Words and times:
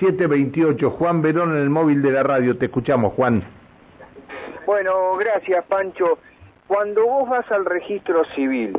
728. 0.00 0.90
Juan 0.90 1.22
Verón 1.22 1.52
en 1.56 1.62
el 1.62 1.70
móvil 1.70 2.02
de 2.02 2.10
la 2.12 2.22
radio. 2.22 2.56
Te 2.56 2.66
escuchamos, 2.66 3.12
Juan. 3.14 3.42
Bueno, 4.66 5.16
gracias, 5.16 5.64
Pancho. 5.66 6.18
Cuando 6.66 7.04
vos 7.06 7.28
vas 7.28 7.50
al 7.52 7.64
registro 7.64 8.24
civil, 8.34 8.76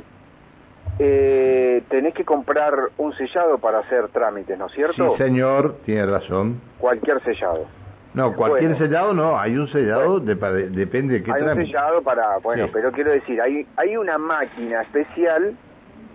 eh, 0.99 1.83
tenés 1.89 2.13
que 2.13 2.23
comprar 2.25 2.73
un 2.97 3.13
sellado 3.13 3.57
para 3.57 3.79
hacer 3.79 4.07
trámites, 4.09 4.57
¿no 4.57 4.67
es 4.67 4.71
cierto? 4.73 5.11
Sí, 5.17 5.23
señor, 5.23 5.75
tiene 5.85 6.05
razón. 6.05 6.59
Cualquier 6.79 7.21
sellado. 7.23 7.65
No, 8.13 8.33
cualquier 8.33 8.71
Bueno. 8.71 8.85
sellado 8.85 9.13
no, 9.13 9.37
hay 9.37 9.57
un 9.57 9.67
sellado, 9.67 10.21
de- 10.21 10.35
depende 10.69 11.15
de 11.15 11.23
qué 11.23 11.31
Hay 11.33 11.41
un 11.43 11.55
sellado 11.65 12.01
para, 12.01 12.37
bueno, 12.37 12.65
Sí. 12.67 12.71
pero 12.73 12.91
quiero 12.93 13.11
decir, 13.11 13.41
hay, 13.41 13.67
hay 13.75 13.97
una 13.97 14.17
máquina 14.17 14.83
especial 14.83 15.53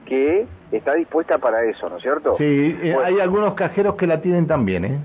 que 0.07 0.47
está 0.73 0.95
dispuesta 0.95 1.39
para 1.39 1.65
eso, 1.65 1.89
¿no 1.89 1.97
es 1.97 2.03
cierto? 2.03 2.37
Sí, 2.39 2.79
eh, 2.83 2.93
Bueno. 2.95 3.03
hay 3.09 3.21
algunos 3.21 3.55
cajeros 3.55 3.97
que 3.97 4.07
la 4.07 4.21
tienen 4.21 4.47
también, 4.47 4.85
¿eh? 4.85 4.99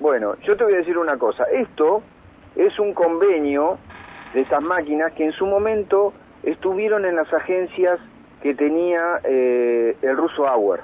Bueno, 0.00 0.34
yo 0.42 0.56
te 0.56 0.64
voy 0.64 0.74
a 0.74 0.78
decir 0.78 0.98
una 0.98 1.16
cosa. 1.16 1.44
Esto 1.52 2.02
es 2.54 2.78
un 2.78 2.92
convenio 2.92 3.78
de 4.34 4.42
esas 4.42 4.62
máquinas 4.62 5.12
que 5.12 5.24
en 5.24 5.32
su 5.32 5.46
momento 5.46 6.12
estuvieron 6.42 7.04
en 7.06 7.16
las 7.16 7.32
agencias 7.32 7.98
que 8.42 8.54
tenía 8.54 9.20
eh, 9.24 9.96
el 10.02 10.16
ruso 10.16 10.46
Auer. 10.46 10.80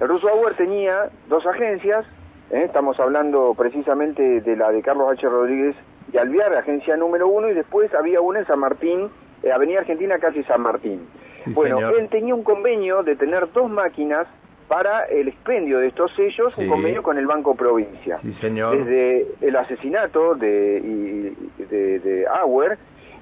El 0.00 0.08
ruso 0.08 0.28
Auer 0.28 0.54
tenía 0.54 1.10
dos 1.28 1.44
agencias, 1.46 2.06
¿eh? 2.50 2.62
estamos 2.64 2.98
hablando 3.00 3.54
precisamente 3.58 4.40
de 4.40 4.56
la 4.56 4.70
de 4.70 4.80
Carlos 4.80 5.10
H. 5.12 5.28
Rodríguez 5.28 5.76
y 6.12 6.16
Alviar, 6.16 6.54
agencia 6.54 6.96
número 6.96 7.28
uno, 7.28 7.48
y 7.48 7.54
después 7.54 7.92
había 7.94 8.20
una 8.20 8.40
en 8.40 8.46
San 8.46 8.60
Martín, 8.60 9.10
eh, 9.42 9.52
Avenida 9.52 9.80
Argentina, 9.80 10.18
casi 10.18 10.42
San 10.44 10.60
Martín. 10.62 11.06
Sí, 11.44 11.50
bueno, 11.52 11.76
señor. 11.76 11.98
él 12.00 12.08
tenía 12.08 12.34
un 12.34 12.42
convenio 12.42 13.02
de 13.02 13.16
tener 13.16 13.50
dos 13.52 13.70
máquinas 13.70 14.26
para 14.68 15.04
el 15.06 15.28
expendio 15.28 15.78
de 15.80 15.88
estos 15.88 16.12
sellos, 16.14 16.54
Sí. 16.54 16.62
un 16.62 16.68
convenio 16.68 17.02
con 17.02 17.18
el 17.18 17.26
Banco 17.26 17.54
Provincia. 17.56 18.18
Sí, 18.22 18.32
señor. 18.40 18.78
Desde 18.78 19.26
el 19.40 19.56
asesinato 19.56 20.34
de, 20.36 21.32
de, 21.58 21.98
de 21.98 22.26
Auer, 22.28 22.78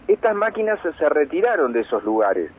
estas 0.08 0.34
máquinas 0.34 0.78
se- 0.83 0.92
se 0.94 1.08
retiraron 1.08 1.72
de 1.72 1.80
esos 1.80 2.05
lugares. 2.05 2.50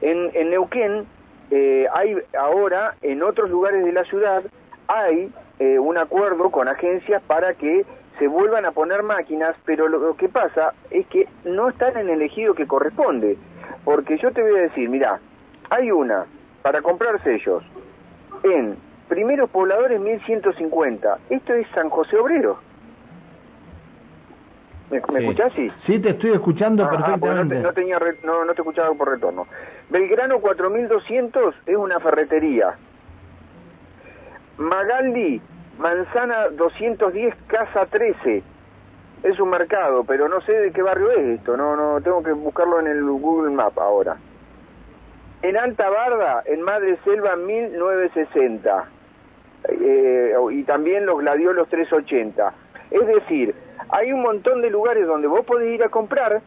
En, 0.00 0.30
en 0.34 0.50
Neuquén 0.50 1.06
eh, 1.50 1.86
hay 1.92 2.16
ahora, 2.38 2.94
en 3.02 3.22
otros 3.22 3.50
lugares 3.50 3.84
de 3.84 3.92
la 3.92 4.04
ciudad, 4.04 4.42
hay 4.88 5.30
eh, 5.58 5.78
un 5.78 5.96
acuerdo 5.98 6.50
con 6.50 6.68
agencias 6.68 7.22
para 7.26 7.54
que 7.54 7.84
se 8.18 8.28
vuelvan 8.28 8.64
a 8.64 8.72
poner 8.72 9.02
máquinas, 9.02 9.54
pero 9.64 9.88
lo, 9.88 9.98
lo 9.98 10.16
que 10.16 10.28
pasa 10.28 10.72
es 10.90 11.06
que 11.08 11.28
no 11.44 11.68
están 11.68 11.96
en 11.98 12.08
el 12.08 12.22
ejido 12.22 12.54
que 12.54 12.66
corresponde. 12.66 13.36
Porque 13.86 14.18
yo 14.18 14.32
te 14.32 14.42
voy 14.42 14.58
a 14.58 14.62
decir, 14.62 14.88
mira, 14.90 15.20
hay 15.70 15.92
una 15.92 16.26
para 16.62 16.82
comprar 16.82 17.22
sellos 17.22 17.62
en 18.42 18.76
Primeros 19.08 19.48
Pobladores 19.48 20.00
1150. 20.00 21.18
Esto 21.30 21.54
es 21.54 21.68
San 21.68 21.88
José 21.88 22.18
Obrero. 22.18 22.58
¿Me, 24.90 25.00
me 25.00 25.20
Sí. 25.20 25.24
escuchás? 25.26 25.52
Sí. 25.54 25.70
Sí, 25.86 25.98
te 26.00 26.10
estoy 26.10 26.32
escuchando 26.32 26.82
Ah, 26.82 26.88
ah, 26.90 26.96
no, 26.98 27.04
perfectamente. 27.04 27.54
te, 27.54 27.62
no 27.62 27.72
tenía 27.74 27.98
re- 28.00 28.18
no, 28.24 28.44
no 28.44 28.54
te 28.54 28.60
escuchaba 28.62 28.92
por 28.94 29.08
retorno. 29.08 29.46
Belgrano 29.88 30.40
4200 30.40 31.54
es 31.66 31.76
una 31.76 32.00
ferretería. 32.00 32.74
Magaldi, 34.58 35.40
Manzana 35.78 36.48
210, 36.48 37.34
Casa 37.46 37.86
13. 37.86 38.42
Es 39.22 39.40
un 39.40 39.50
mercado, 39.50 40.04
pero 40.04 40.28
no 40.28 40.40
sé 40.42 40.52
de 40.52 40.72
qué 40.72 40.82
barrio 40.82 41.10
es 41.10 41.38
esto. 41.38 41.56
No, 41.56 41.76
no, 41.76 42.00
tengo 42.00 42.22
que 42.22 42.32
buscarlo 42.32 42.80
en 42.80 42.86
el 42.86 43.02
Google 43.02 43.54
Map 43.54 43.78
ahora. 43.78 44.16
En 45.42 45.56
Alta 45.56 45.88
Barda, 45.88 46.42
en 46.46 46.62
Madre 46.62 46.98
Selva 47.04 47.36
1960. 47.36 48.84
Eh, 49.68 50.34
y 50.52 50.62
también 50.64 51.06
los 51.06 51.18
Gladiolos 51.18 51.68
380. 51.68 52.52
Es 52.90 53.06
decir, 53.06 53.54
hay 53.88 54.12
un 54.12 54.22
montón 54.22 54.62
de 54.62 54.70
lugares 54.70 55.06
donde 55.06 55.26
vos 55.26 55.44
podés 55.44 55.74
ir 55.74 55.82
a 55.82 55.88
comprar, 55.88 56.40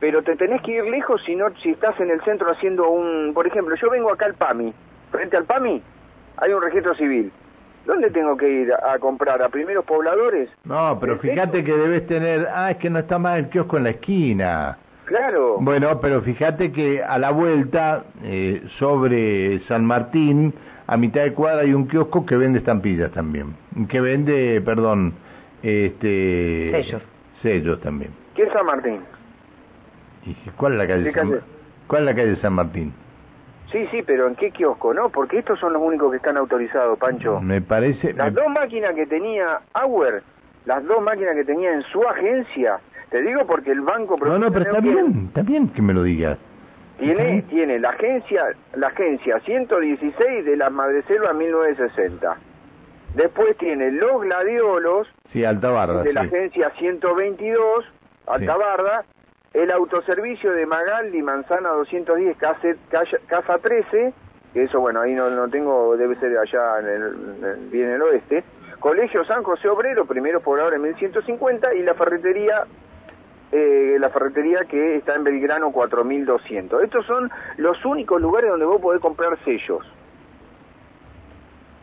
pero 0.00 0.22
te 0.22 0.36
tenés 0.36 0.60
que 0.62 0.72
ir 0.72 0.84
lejos 0.84 1.22
si 1.24 1.36
no, 1.36 1.50
si 1.56 1.70
estás 1.70 1.98
en 2.00 2.10
el 2.10 2.20
centro 2.22 2.50
haciendo 2.50 2.88
un, 2.88 3.32
por 3.34 3.46
ejemplo, 3.46 3.74
yo 3.76 3.90
vengo 3.90 4.12
acá 4.12 4.26
al 4.26 4.34
PAMI, 4.34 4.74
frente 5.10 5.36
al 5.36 5.44
PAMI 5.44 5.82
hay 6.38 6.52
un 6.52 6.62
registro 6.62 6.94
civil. 6.94 7.32
¿Dónde 7.86 8.10
tengo 8.10 8.36
que 8.36 8.48
ir 8.48 8.72
a, 8.72 8.98
comprar? 8.98 9.40
¿A 9.42 9.48
primeros 9.48 9.84
pobladores? 9.84 10.50
No, 10.64 10.98
pero 11.00 11.14
¿Es 11.14 11.20
fíjate 11.20 11.62
que 11.62 11.72
debes 11.72 12.06
tener... 12.06 12.48
Ah, 12.52 12.72
es 12.72 12.78
que 12.78 12.90
no 12.90 12.98
está 12.98 13.18
más 13.18 13.38
el 13.38 13.48
kiosco 13.48 13.76
en 13.76 13.84
la 13.84 13.90
esquina. 13.90 14.76
Claro. 15.04 15.58
Bueno, 15.60 16.00
pero 16.00 16.20
fíjate 16.22 16.72
que 16.72 17.02
a 17.02 17.16
la 17.18 17.30
vuelta, 17.30 18.04
eh, 18.24 18.62
sobre 18.78 19.60
San 19.68 19.84
Martín, 19.84 20.52
a 20.88 20.96
mitad 20.96 21.22
de 21.22 21.32
cuadra 21.32 21.62
hay 21.62 21.72
un 21.72 21.86
kiosco 21.86 22.26
que 22.26 22.36
vende 22.36 22.58
estampillas 22.58 23.12
también. 23.12 23.54
Que 23.88 24.00
vende, 24.00 24.60
perdón, 24.62 25.14
este... 25.62 26.72
Sellos. 26.72 27.02
Sellos 27.40 27.80
también. 27.80 28.10
¿Qué 28.34 28.42
es 28.42 28.52
San 28.52 28.66
Martín? 28.66 28.98
Y 30.24 30.34
¿cuál 30.56 30.72
es 30.72 30.78
la 30.78 30.88
calle, 30.88 31.04
¿Qué 31.04 31.12
San, 31.12 31.30
calle? 31.30 31.42
¿Cuál 31.86 32.02
es 32.02 32.06
la 32.06 32.14
calle 32.16 32.36
San 32.36 32.52
Martín? 32.52 32.92
Sí, 33.72 33.86
sí, 33.90 34.02
pero 34.06 34.28
¿en 34.28 34.36
qué 34.36 34.50
kiosco, 34.52 34.94
no? 34.94 35.08
Porque 35.10 35.38
estos 35.38 35.58
son 35.58 35.72
los 35.72 35.82
únicos 35.82 36.10
que 36.10 36.18
están 36.18 36.36
autorizados, 36.36 36.98
Pancho. 36.98 37.40
Me 37.40 37.60
parece... 37.60 38.12
Las 38.12 38.32
me- 38.32 38.40
dos 38.40 38.48
máquinas 38.52 38.94
que 38.94 39.06
tenía 39.06 39.60
Auer, 39.74 40.22
las 40.66 40.84
dos 40.84 41.00
máquinas 41.02 41.34
que 41.34 41.44
tenía 41.44 41.72
en 41.72 41.82
su 41.82 42.02
agencia, 42.08 42.78
te 43.10 43.20
digo 43.22 43.44
porque 43.46 43.72
el 43.72 43.80
banco... 43.80 44.16
No, 44.24 44.38
no, 44.38 44.52
pero 44.52 44.66
está 44.66 44.80
bien, 44.80 45.24
está 45.28 45.42
bien 45.42 45.68
que 45.70 45.82
me 45.82 45.92
lo 45.94 46.02
digas. 46.04 46.38
Tiene, 46.98 47.42
tiene 47.42 47.78
la 47.78 47.90
agencia, 47.90 48.42
la 48.74 48.86
agencia 48.86 49.38
116 49.40 50.44
de 50.46 50.56
la 50.56 50.70
Madreselva 50.70 51.32
1960. 51.34 52.36
Después 53.14 53.56
tiene 53.58 53.90
los 53.92 54.22
gladiolos 54.22 55.08
Sí, 55.32 55.44
Alta 55.44 55.70
Barra, 55.70 56.02
de 56.02 56.12
la 56.12 56.22
sí. 56.22 56.28
agencia 56.28 56.70
122, 56.78 57.84
Alta 58.28 58.52
Sí. 58.54 58.58
Barda, 58.58 59.04
el 59.62 59.70
autoservicio 59.70 60.52
de 60.52 60.66
Magaldi, 60.66 61.22
Manzana 61.22 61.70
210, 61.70 62.36
casa, 62.36 62.68
casa- 62.90 63.18
casa 63.26 63.58
13, 63.58 64.12
que 64.52 64.62
eso, 64.64 64.80
bueno, 64.80 65.00
ahí 65.00 65.14
no, 65.14 65.30
no 65.30 65.48
tengo, 65.48 65.96
debe 65.96 66.14
ser 66.16 66.36
allá 66.38 66.78
en 66.80 66.86
el, 66.86 67.02
en 67.38 67.44
el- 67.44 67.68
bien 67.70 67.88
en 67.88 67.94
el 67.94 68.02
oeste, 68.02 68.44
Colegio 68.80 69.24
San 69.24 69.42
José 69.42 69.68
Obrero, 69.68 70.04
primero 70.04 70.40
poblador 70.40 70.74
en 70.74 70.82
1150, 70.82 71.74
y 71.74 71.82
la 71.82 71.94
ferretería, 71.94 72.64
eh, 73.50 73.96
la 73.98 74.10
ferretería 74.10 74.60
que 74.68 74.96
está 74.96 75.14
en 75.14 75.24
Belgrano 75.24 75.72
4200. 75.72 76.82
Estos 76.82 77.06
son 77.06 77.30
los 77.56 77.82
únicos 77.86 78.20
lugares 78.20 78.50
donde 78.50 78.66
vos 78.66 78.80
podés 78.80 79.00
comprar 79.00 79.38
sellos. 79.44 79.86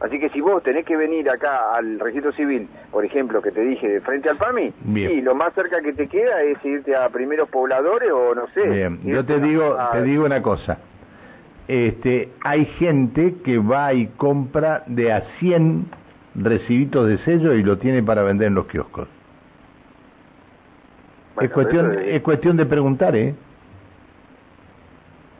Así 0.03 0.19
que 0.19 0.29
si 0.29 0.41
vos 0.41 0.61
tenés 0.63 0.85
que 0.85 0.97
venir 0.97 1.29
acá 1.29 1.75
al 1.75 1.97
registro 1.99 2.31
civil, 2.33 2.67
por 2.91 3.05
ejemplo, 3.05 3.41
que 3.41 3.51
te 3.51 3.61
dije, 3.61 3.87
de 3.87 4.01
frente 4.01 4.29
al 4.29 4.35
PAMI, 4.37 4.73
Bien. 4.83 5.11
y 5.11 5.21
lo 5.21 5.33
más 5.33 5.53
cerca 5.53 5.81
que 5.81 5.93
te 5.93 6.07
queda 6.09 6.41
es 6.43 6.63
irte 6.65 6.93
a 6.95 7.07
primeros 7.09 7.47
pobladores 7.49 8.11
o 8.11 8.35
no 8.35 8.45
sé. 8.49 8.67
Bien, 8.67 8.99
yo 9.03 9.23
te 9.25 9.39
digo, 9.39 9.73
a- 9.79 9.91
te 9.93 10.01
digo 10.03 10.25
una 10.25 10.41
cosa. 10.41 10.77
Este, 11.69 12.29
hay 12.41 12.65
gente 12.65 13.35
que 13.45 13.57
va 13.57 13.93
y 13.93 14.07
compra 14.17 14.83
de 14.87 15.13
a 15.13 15.21
100 15.39 15.85
recibitos 16.35 17.07
de 17.07 17.17
sello 17.19 17.53
y 17.53 17.63
lo 17.63 17.77
tiene 17.77 18.03
para 18.03 18.23
vender 18.23 18.47
en 18.47 18.55
los 18.55 18.65
kioscos. 18.67 19.07
Bueno, 21.35 21.47
es 21.47 21.53
cuestión, 21.53 21.97
es 22.05 22.21
cuestión 22.21 22.57
de 22.57 22.65
preguntar, 22.65 23.15
¿eh? 23.15 23.33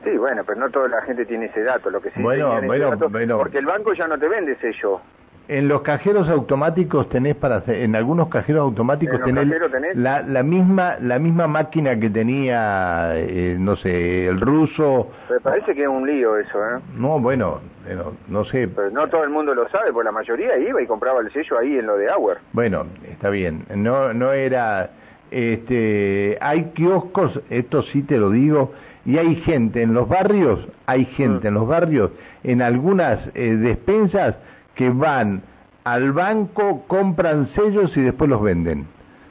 Sí, 0.04 0.18
bueno, 0.18 0.44
pero 0.46 0.60
no 0.60 0.70
toda 0.70 0.88
la 0.90 1.02
gente 1.04 1.26
tiene 1.26 1.46
ese 1.46 1.64
dato, 1.64 1.90
lo 1.90 2.02
que 2.02 2.12
sí 2.12 2.22
Bueno, 2.22 2.46
tenían 2.46 2.58
ese 2.60 2.68
bueno, 2.68 2.90
dato, 2.92 3.10
bueno. 3.10 3.38
porque 3.38 3.58
el 3.58 3.66
banco 3.66 3.94
ya 3.94 4.08
no 4.08 4.18
te 4.18 4.28
vende 4.28 4.56
sello. 4.58 5.00
En 5.46 5.68
los 5.68 5.82
cajeros 5.82 6.30
automáticos 6.30 7.10
tenés 7.10 7.36
para 7.36 7.58
hacer, 7.58 7.76
en 7.76 7.98
algunos 7.98 8.30
cajeros 8.30 8.62
automáticos 8.62 9.16
¿En 9.28 9.36
los 9.36 9.46
tenés, 9.46 9.72
tenés? 9.72 9.96
La, 9.98 10.22
la 10.22 10.42
misma 10.42 10.96
la 11.02 11.20
misma 11.20 11.48
máquina 11.48 12.00
que 12.00 12.10
tenía 12.10 13.12
eh, 13.16 13.58
no 13.60 13.76
sé 13.76 14.28
el 14.28 14.40
ruso 14.40 15.10
Me 15.30 15.42
parece 15.42 15.76
que 15.76 15.82
es 15.84 15.88
un 15.90 16.08
lío 16.08 16.38
eso, 16.38 16.58
¿eh? 16.64 16.80
no 16.96 17.20
bueno 17.20 17.60
pero 17.86 18.14
no 18.30 18.46
sé 18.46 18.70
Pero 18.70 18.90
no 18.92 19.06
todo 19.10 19.26
el 19.26 19.32
mundo 19.32 19.54
lo 19.54 19.68
sabe, 19.68 19.92
porque 19.92 20.06
la 20.06 20.14
mayoría 20.14 20.58
iba 20.58 20.82
y 20.82 20.88
compraba 20.88 21.20
el 21.20 21.30
sello 21.34 21.60
ahí 21.60 21.78
en 21.78 21.88
lo 21.88 21.98
de 21.98 22.10
Auer. 22.10 22.38
Bueno, 22.54 22.86
está 23.12 23.30
bien. 23.30 23.66
No, 23.76 24.14
no 24.14 24.32
era. 24.32 24.90
Este, 25.34 26.38
hay 26.42 26.66
kioscos, 26.76 27.42
esto 27.50 27.82
sí 27.84 28.04
te 28.04 28.18
lo 28.18 28.30
digo, 28.30 28.72
y 29.06 29.18
hay 29.18 29.36
gente 29.38 29.82
en 29.82 29.94
los 29.94 30.08
barrios, 30.08 30.68
hay 30.86 31.06
gente 31.06 31.48
en 31.50 31.56
los 31.56 31.68
barrios, 31.68 32.12
en 32.44 32.62
algunas 32.62 33.20
eh, 33.36 33.56
despensas 33.56 34.36
que 34.76 34.90
van 34.90 35.42
al 35.84 36.12
banco, 36.14 36.84
compran 36.88 37.50
sellos 37.56 37.96
y 37.98 38.02
después 38.02 38.30
los 38.30 38.42
venden. 38.42 38.86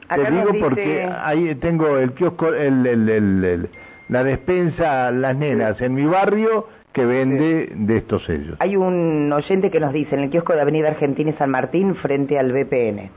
Acá 0.09 0.25
te 0.25 0.31
digo 0.31 0.47
dice- 0.51 0.59
porque 0.63 1.09
ahí 1.23 1.55
tengo 1.55 1.97
el 1.97 2.11
kiosco, 2.11 2.49
el, 2.53 2.85
el- 2.85 3.09
el- 3.09 3.43
el- 3.43 3.69
la 4.09 4.23
despensa 4.23 5.09
Las 5.11 5.35
Nenas 5.37 5.81
en 5.81 5.93
mi 5.95 6.05
barrio 6.05 6.67
que 6.91 7.05
vende 7.05 7.71
de 7.73 7.97
estos 7.97 8.23
sellos. 8.25 8.57
Hay 8.59 8.75
un 8.75 9.31
oyente 9.33 9.71
que 9.71 9.79
nos 9.79 9.93
dice 9.93 10.13
en 10.15 10.21
el 10.21 10.29
kiosco 10.29 10.53
de 10.53 10.61
Avenida 10.61 10.89
Argentina 10.89 11.31
y 11.31 11.33
San 11.33 11.49
Martín 11.49 11.95
frente 11.95 12.37
al 12.37 12.51
BPN. 12.51 13.09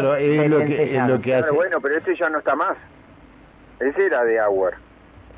Claro, 0.00 0.16
es 0.16 0.48
lo 0.50 0.58
que, 0.60 0.96
es 0.96 1.06
lo 1.06 1.20
que 1.20 1.34
hace. 1.34 1.42
Claro, 1.42 1.54
bueno, 1.54 1.78
pero 1.82 1.96
ese 1.98 2.14
ya 2.14 2.30
no 2.30 2.38
está 2.38 2.54
más. 2.54 2.76
Ese 3.78 4.06
era 4.06 4.24
de 4.24 4.38
Auer. 4.40 4.74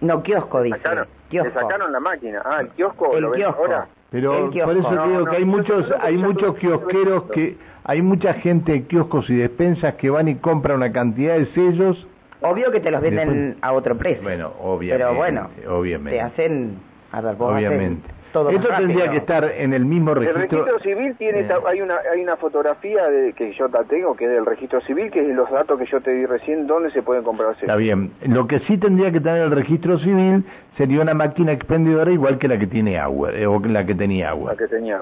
No, 0.01 0.23
kiosco 0.23 0.59
Le 0.61 0.65
dice. 0.67 0.79
sacaron, 0.79 1.05
le 1.07 1.29
Kiosco. 1.31 1.61
sacaron 1.61 1.93
la 1.93 2.01
máquina. 2.01 2.43
Ah, 2.45 2.61
el 2.61 2.69
kiosco 2.69 3.17
El 3.17 3.23
lo 3.23 3.31
ven 3.31 3.41
kiosco. 3.41 3.63
ahora. 3.63 3.87
Pero 4.11 4.45
el 4.47 4.51
kiosco. 4.51 4.71
por 4.73 4.81
eso 4.81 4.91
No, 4.95 5.07
digo 5.09 5.19
no, 5.21 5.31
que 5.31 5.37
hay 5.37 5.43
yo- 5.43 5.47
muchos, 5.49 5.93
hay 6.01 6.17
muchos 6.19 6.57
kiosqueros 6.57 7.23
que, 7.33 7.57
hay 7.85 8.01
mucha 8.03 8.35
gente 8.35 8.75
en 8.75 8.85
kioscos 8.87 9.29
y 9.31 9.37
despensas 9.37 9.95
que 9.95 10.09
van 10.11 10.29
y 10.29 10.37
compran 10.37 10.77
una 10.77 10.93
cantidad 10.93 11.37
de 11.37 11.47
sellos. 11.47 12.07
Obvio 12.41 12.71
que 12.71 12.79
te 12.81 12.91
los 12.93 13.01
venden 13.01 13.29
Después- 13.53 13.65
a 13.65 13.73
otro 13.73 13.97
precio. 13.97 14.23
Bueno, 14.23 14.53
obviamente. 14.61 15.05
Pero 15.05 15.17
bueno, 15.17 15.49
obviamente. 15.69 16.11
te 16.19 16.21
hacen, 16.21 16.79
a 17.11 17.21
ver, 17.23 17.35
vos 17.37 17.55
obviamente. 17.55 18.07
haces 18.09 18.24
todo 18.35 18.51
Esto 18.51 18.69
más 18.69 18.79
tendría 18.79 19.05
rápido. 19.07 19.13
que 19.13 19.19
estar 19.19 19.45
en 19.45 19.73
el 19.73 19.85
mismo 19.85 20.11
El 20.13 20.25
registro. 20.27 20.65
registro 20.65 20.79
civil 20.81 21.15
tiene, 21.17 21.41
Eh, 21.43 21.49
hay 21.69 21.81
una 21.81 21.99
hay 22.13 22.21
una 22.21 22.37
fotografía 22.37 23.07
de, 23.09 23.33
que 23.33 23.53
yo 23.53 23.69
tengo, 23.89 24.17
que 24.17 24.25
es 24.25 24.31
del 24.33 24.45
registro 24.45 24.81
civil, 24.81 25.09
que 25.13 25.21
es 25.21 25.29
los 25.37 25.49
datos 25.51 25.79
que 25.79 25.87
yo 25.87 26.01
te 26.01 26.11
di 26.11 26.27
recién, 26.27 26.67
dónde 26.67 26.91
se 26.91 27.01
pueden 27.03 27.23
comprar 27.23 27.53
Está 27.53 27.77
bien. 27.77 28.11
Lo 28.27 28.49
que 28.49 28.59
sí 28.61 28.77
tendría 28.77 29.13
que 29.13 29.21
tener 29.21 29.43
el 29.43 29.53
registro 29.53 29.99
civil 29.99 30.45
sería 30.77 31.01
una 31.01 31.15
máquina 31.15 31.53
expendedora 31.53 32.11
igual 32.11 32.39
que 32.39 32.49
la 32.49 32.59
que 32.59 32.67
tiene 32.67 32.99
agua, 32.99 33.31
eh, 33.33 33.47
o 33.47 33.61
la 33.61 33.87
que 33.87 33.95
tenía 33.95 34.31
agua. 34.31 34.51
La 34.51 34.57
que 34.59 34.67
tenía. 34.67 34.99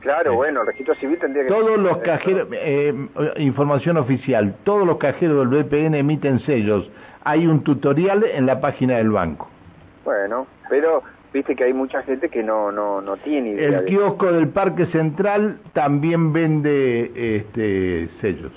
Claro, 0.00 0.30
Sí. 0.30 0.36
bueno, 0.36 0.60
el 0.60 0.66
registro 0.68 0.94
civil 0.94 1.18
tendría 1.18 1.42
que... 1.42 1.48
Todos 1.48 1.76
los 1.78 1.98
cajeros, 1.98 2.46
eh, 2.52 2.94
información 3.38 3.96
oficial, 3.96 4.54
todos 4.62 4.86
los 4.86 4.98
cajeros 4.98 5.38
del 5.50 5.64
BPN 5.64 5.96
emiten 5.98 6.38
sellos. 6.40 6.88
Hay 7.24 7.48
un 7.48 7.64
tutorial 7.64 8.22
en 8.24 8.46
la 8.46 8.60
página 8.60 8.98
del 8.98 9.10
banco. 9.10 9.48
Bueno, 10.04 10.46
pero 10.70 11.02
viste 11.32 11.54
que 11.54 11.64
hay 11.64 11.72
mucha 11.72 12.02
gente 12.02 12.28
que 12.28 12.42
no 12.42 12.72
no 12.72 13.00
no 13.00 13.16
tiene 13.18 13.50
idea 13.50 13.78
El 13.80 13.84
de 13.84 13.84
kiosco 13.86 14.32
del 14.32 14.48
Parque 14.48 14.86
Central 14.86 15.58
también 15.72 16.32
vende 16.32 17.36
este, 17.36 18.08
sellos. 18.20 18.52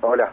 Hola. 0.00 0.32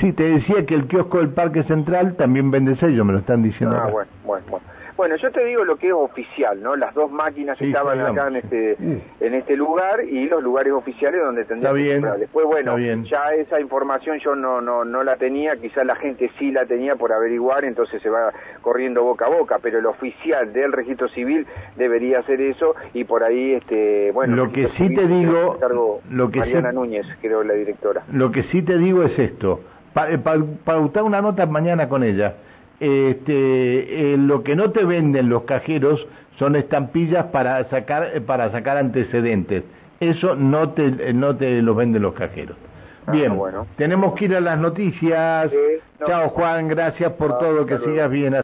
Sí, 0.00 0.12
te 0.12 0.22
decía 0.24 0.64
que 0.66 0.74
el 0.74 0.86
kiosco 0.86 1.18
del 1.18 1.30
Parque 1.30 1.62
Central 1.64 2.16
también 2.16 2.50
vende 2.50 2.76
sellos, 2.76 3.04
me 3.04 3.12
lo 3.12 3.18
están 3.18 3.42
diciendo. 3.42 3.76
Ah, 3.76 3.82
acá. 3.84 3.92
bueno, 3.92 4.10
bueno, 4.24 4.46
bueno. 4.50 4.66
Bueno, 4.96 5.16
yo 5.16 5.30
te 5.30 5.42
digo 5.46 5.64
lo 5.64 5.76
que 5.76 5.86
es 5.86 5.94
oficial, 5.94 6.62
¿no? 6.62 6.76
Las 6.76 6.92
dos 6.94 7.10
máquinas 7.10 7.56
Sí, 7.56 7.68
estaban 7.68 7.98
acá 8.00 8.28
en 8.28 8.36
este 8.36 8.76
Sí. 8.76 9.02
en 9.20 9.32
este 9.34 9.56
lugar 9.56 10.04
y 10.04 10.28
los 10.28 10.42
lugares 10.42 10.74
oficiales 10.74 11.22
donde 11.24 11.46
tendría 11.46 11.70
Está 11.70 11.76
que 11.78 11.82
bien, 11.82 12.00
comprar. 12.02 12.18
Después, 12.20 12.46
bueno, 12.46 12.74
bien. 12.76 13.04
ya 13.04 13.32
esa 13.32 13.58
información 13.60 14.18
yo 14.18 14.34
no 14.36 14.60
no 14.60 14.84
no 14.84 15.02
la 15.02 15.16
tenía, 15.16 15.56
quizás 15.56 15.86
la 15.86 15.94
gente 15.96 16.30
sí 16.38 16.52
la 16.52 16.66
tenía 16.66 16.96
por 16.96 17.12
averiguar, 17.14 17.64
entonces 17.64 18.02
se 18.02 18.10
va 18.10 18.30
corriendo 18.60 19.02
boca 19.02 19.24
a 19.24 19.30
boca, 19.30 19.58
pero 19.62 19.78
el 19.78 19.86
oficial 19.86 20.52
del 20.52 20.70
registro 20.70 21.08
civil 21.08 21.46
debería 21.76 22.18
hacer 22.18 22.42
eso 22.42 22.74
y 22.92 23.04
por 23.04 23.24
ahí 23.24 23.54
este, 23.54 24.12
bueno, 24.12 24.36
Lo 24.36 24.52
que 24.52 24.68
sí 24.76 24.94
te 24.94 25.06
digo- 25.06 25.56
lo 26.10 26.30
que 26.30 26.40
Mariana 26.40 26.72
Núñez, 26.72 27.06
creo 27.22 27.42
la 27.42 27.54
directora. 27.54 28.02
Lo 28.12 28.30
que 28.30 28.42
sí 28.44 28.60
te 28.60 28.76
digo 28.76 29.02
es 29.04 29.18
esto. 29.18 29.49
Eh, 30.08 30.18
pa- 30.18 30.38
pautar 30.64 31.02
una 31.02 31.20
nota 31.20 31.46
mañana 31.46 31.88
con 31.88 32.02
ella. 32.04 32.34
Este, 32.78 34.12
eh, 34.14 34.16
lo 34.16 34.42
que 34.42 34.56
no 34.56 34.70
te 34.70 34.84
venden 34.84 35.28
los 35.28 35.42
cajeros 35.42 36.06
son 36.38 36.56
estampillas 36.56 37.26
para 37.26 37.62
sacar 37.68 38.10
eh, 38.14 38.20
para 38.20 38.50
sacar 38.52 38.76
antecedentes. 38.78 39.64
Eso 40.00 40.34
no 40.34 40.70
te 40.70 41.12
no 41.12 41.36
te 41.36 41.60
los 41.62 41.76
venden 41.76 42.02
los 42.02 42.14
cajeros. 42.14 42.56
Ah, 43.06 43.12
Bien, 43.12 43.36
bueno. 43.36 43.66
tenemos 43.76 44.14
que 44.14 44.26
ir 44.26 44.36
a 44.36 44.40
las 44.40 44.58
noticias. 44.58 45.50
Sí, 45.50 45.56
no. 46.00 46.06
Chao 46.06 46.28
Juan, 46.30 46.68
gracias 46.68 47.12
por 47.12 47.32
Ah, 47.32 47.38
todo, 47.38 47.66
que 47.66 47.78
sigas 47.78 48.10
bien. 48.10 48.34